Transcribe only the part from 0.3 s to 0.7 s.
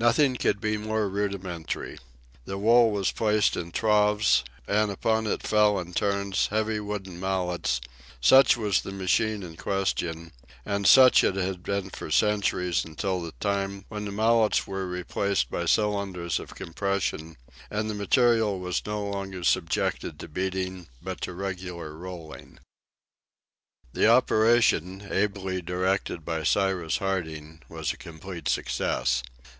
could